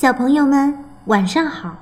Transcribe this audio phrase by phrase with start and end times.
[0.00, 1.76] 小朋友们，晚上好！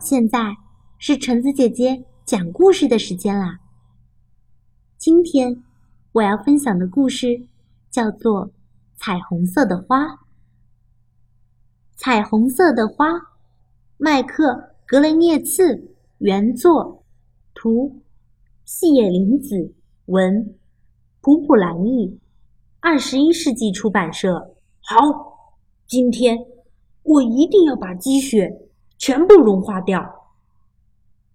[0.00, 0.56] 现在
[0.98, 3.60] 是橙子姐姐讲故事的时间啦。
[4.98, 5.62] 今天
[6.10, 7.46] 我要分享的故事
[7.92, 8.48] 叫做
[8.96, 10.04] 《彩虹色的花》。
[11.94, 13.06] 彩虹色的花，
[13.98, 14.50] 麦克·
[14.84, 17.04] 格雷涅茨原作，
[17.54, 18.00] 图，
[18.64, 19.72] 细野绫子
[20.06, 20.56] 文，
[21.20, 22.18] 普普兰译，
[22.80, 24.56] 二十一世纪出版社。
[24.80, 24.98] 好，
[25.86, 26.36] 今天。
[27.04, 28.68] 我一定要把积雪
[28.98, 30.32] 全部融化掉。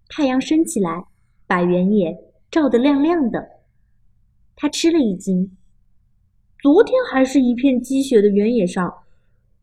[0.08, 1.06] 太阳升起来，
[1.46, 2.16] 把原野
[2.50, 3.48] 照得亮亮的。
[4.56, 5.56] 他吃了一惊，
[6.58, 9.02] 昨天还是一片积雪的原野上，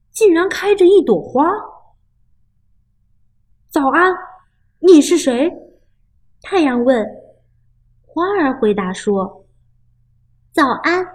[0.09, 1.45] 竟然开着一朵花。
[3.69, 4.15] 早安，
[4.79, 5.51] 你是谁？
[6.41, 7.05] 太阳问。
[8.05, 9.45] 花儿回答说
[10.51, 11.05] ：“早安，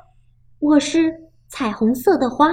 [0.60, 2.52] 我是彩虹色的花。”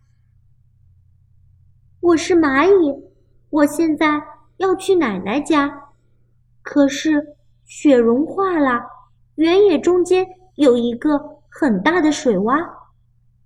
[2.01, 3.11] 我是蚂蚁，
[3.51, 4.23] 我现在
[4.57, 5.89] 要去奶奶家，
[6.63, 8.81] 可是雪融化了，
[9.35, 12.67] 原野中间有一个很大的水洼，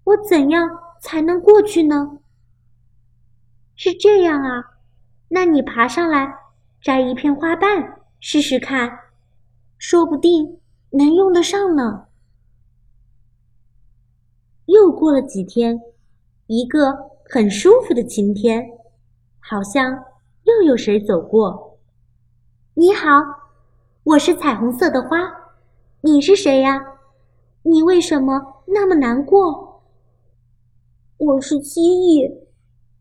[0.05, 0.69] 我怎样
[1.01, 2.19] 才能过去呢？
[3.75, 4.77] 是这样啊，
[5.27, 6.33] 那你爬上来
[6.81, 8.99] 摘一片花瓣试试看，
[9.77, 10.61] 说不定
[10.91, 12.05] 能用得上呢。
[14.67, 15.81] 又过了几天，
[16.47, 17.14] 一个。
[17.27, 18.63] 很舒服的晴天，
[19.39, 19.91] 好像
[20.43, 21.79] 又有谁走过。
[22.75, 23.09] 你好，
[24.03, 25.17] 我是彩虹色的花，
[26.01, 26.79] 你是谁呀？
[27.63, 29.81] 你为什么那么难过？
[31.17, 32.31] 我是蜥蜴，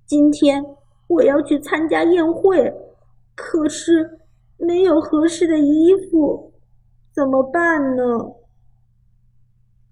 [0.06, 0.64] 今天
[1.06, 2.72] 我要去参加宴会，
[3.34, 4.20] 可是
[4.56, 6.54] 没有合适的衣服，
[7.12, 8.02] 怎么办呢？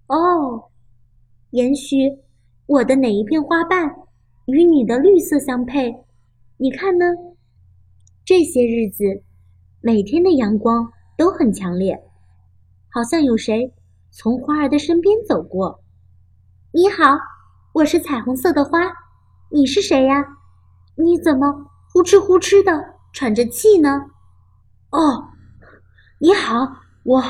[0.07, 0.71] 哦，
[1.51, 2.17] 也许
[2.65, 3.95] 我的哪一片花瓣？
[4.45, 6.03] 与你的绿色相配，
[6.57, 7.05] 你看呢？
[8.25, 9.23] 这些日子，
[9.79, 12.03] 每天的阳光都很强烈，
[12.89, 13.71] 好像有谁
[14.11, 15.81] 从花儿的身边走过。
[16.73, 17.17] 你好，
[17.73, 18.79] 我是彩虹色的花，
[19.49, 20.25] 你是谁呀？
[20.95, 24.07] 你怎么呼哧呼哧的喘着气呢？
[24.89, 25.29] 哦，
[26.19, 26.67] 你好，
[27.03, 27.23] 我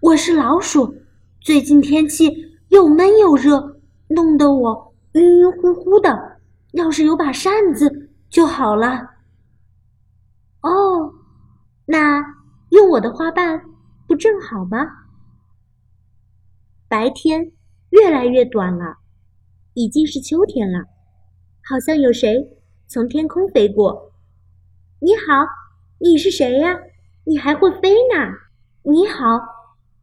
[0.00, 0.94] 我是老鼠，
[1.40, 2.30] 最近天气
[2.68, 6.37] 又闷又热，弄得我晕晕乎乎的。
[6.72, 9.14] 要是有把扇子就好了。
[10.60, 11.14] 哦，
[11.86, 12.22] 那
[12.70, 13.62] 用我的花瓣
[14.06, 14.78] 不正好吗？
[16.88, 17.52] 白天
[17.90, 18.98] 越来越短了，
[19.74, 20.84] 已经是秋天了。
[21.64, 24.12] 好像有谁从天空飞过。
[25.00, 25.46] 你好，
[25.98, 26.76] 你是谁呀？
[27.24, 28.34] 你还会飞呢？
[28.82, 29.38] 你好，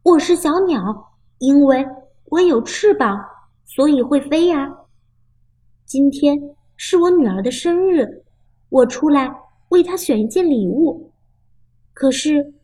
[0.02, 1.86] 我是小鸟，因为
[2.26, 3.24] 我有翅膀，
[3.64, 4.74] 所以会飞呀。
[5.84, 6.55] 今天。
[6.76, 8.24] 是我女儿的生日，
[8.68, 9.34] 我出来
[9.70, 11.10] 为她选一件礼物，
[11.94, 12.54] 可是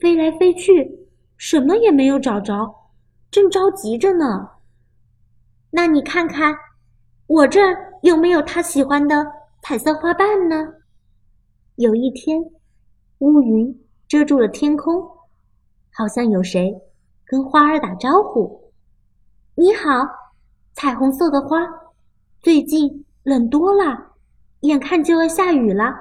[0.00, 2.90] 飞来飞去，什么也没有找着，
[3.30, 4.50] 正着急着呢。
[5.70, 6.54] 那你看看，
[7.26, 9.26] 我这儿有没有她喜欢的
[9.62, 10.74] 彩色花瓣呢？
[11.76, 12.38] 有一天，
[13.18, 15.02] 乌云遮住了天空，
[15.92, 16.78] 好像有谁
[17.24, 18.70] 跟花儿打招呼
[19.56, 20.06] ：“你好，
[20.74, 21.66] 彩虹色的花，
[22.42, 24.14] 最近。”冷多了，
[24.60, 25.94] 眼看就要下雨了，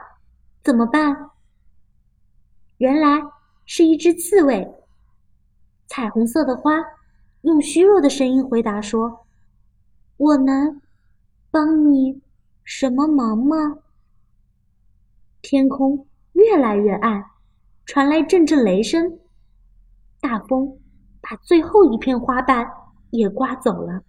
[0.64, 1.30] 怎么办？
[2.78, 3.22] 原来
[3.66, 4.68] 是一只刺猬。
[5.86, 6.72] 彩虹色的花
[7.42, 9.28] 用虚弱的声音回答说
[10.18, 10.82] ：“我能
[11.52, 12.22] 帮你
[12.64, 13.78] 什么忙吗？”
[15.44, 17.24] 天空越来越暗，
[17.86, 19.20] 传来阵阵雷声，
[20.20, 20.80] 大风
[21.22, 22.68] 把最后一片花瓣
[23.12, 24.02] 也刮走了。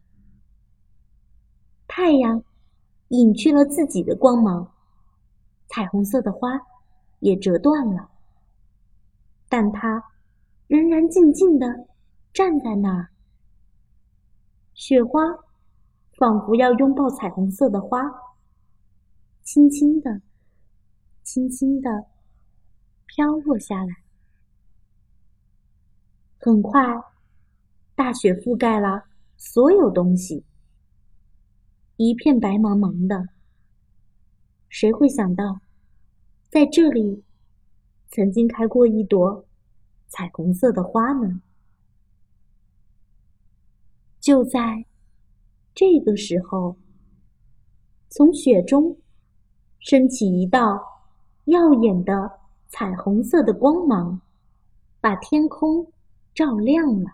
[1.87, 2.43] 太阳。
[3.13, 4.73] 隐去了自己的光芒，
[5.69, 6.49] 彩虹色的花
[7.19, 8.09] 也折断了，
[9.51, 10.03] 但它
[10.67, 11.67] 仍然静静地
[12.33, 13.11] 站在那儿。
[14.73, 15.21] 雪花
[16.17, 18.01] 仿佛要拥抱彩虹色的花，
[19.43, 20.23] 轻轻地、
[21.23, 22.07] 轻轻地
[23.05, 23.95] 飘落下来。
[26.39, 26.81] 很快，
[27.95, 29.05] 大雪覆盖了
[29.37, 30.43] 所有东西。
[32.05, 33.29] 一片白茫茫的，
[34.69, 35.61] 谁会想到，
[36.51, 37.23] 在这里
[38.09, 39.45] 曾经开过一朵
[40.09, 41.41] 彩虹色的花呢。
[44.19, 44.85] 就在
[45.73, 46.77] 这个时候，
[48.09, 48.97] 从雪中
[49.79, 50.83] 升起一道
[51.45, 54.21] 耀眼的彩虹色的光芒，
[55.01, 55.87] 把天空
[56.35, 57.13] 照亮了。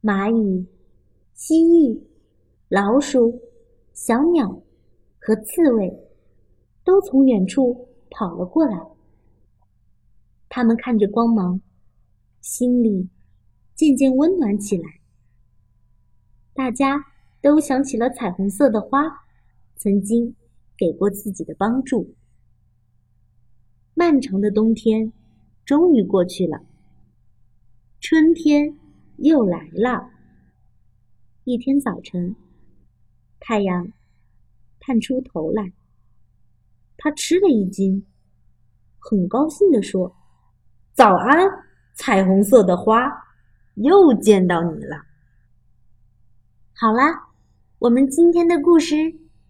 [0.00, 0.64] 蚂蚁、
[1.34, 2.00] 蜥蜴、
[2.68, 3.40] 老鼠、
[4.00, 4.62] 小鸟
[5.18, 5.92] 和刺猬
[6.84, 8.80] 都从远处跑了过来。
[10.48, 11.60] 他们看着光芒，
[12.40, 13.10] 心里
[13.74, 15.00] 渐渐温暖起来。
[16.54, 17.04] 大家
[17.42, 19.02] 都想起了彩虹色的花
[19.76, 20.36] 曾经
[20.76, 22.14] 给过自己的帮助。
[23.94, 25.12] 漫长的冬天
[25.64, 26.64] 终于过去了，
[28.00, 28.78] 春天
[29.16, 30.08] 又来了。
[31.42, 32.36] 一天早晨，
[33.40, 33.92] 太阳
[34.80, 35.72] 探出头来，
[36.96, 38.04] 他吃了一惊，
[38.98, 40.14] 很高兴地说
[40.94, 41.48] ：“早安，
[41.94, 43.10] 彩虹色的花，
[43.74, 45.04] 又见到你了。”
[46.74, 47.28] 好啦，
[47.78, 48.96] 我们今天的故事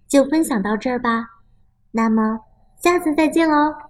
[0.06, 1.26] 就分享到这儿吧。
[1.90, 2.40] 那么，
[2.80, 3.87] 下次再见喽。